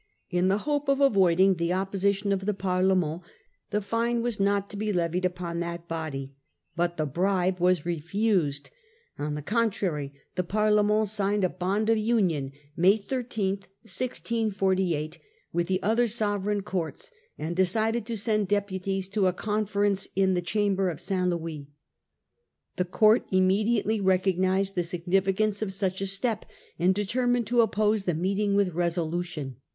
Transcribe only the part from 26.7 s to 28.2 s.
and determined to oppose the